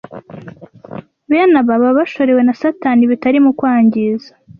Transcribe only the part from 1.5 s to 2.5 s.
aba baba bashorewe